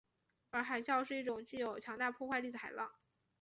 [0.49, 2.91] 而海啸是一种具有强大破坏力的海浪。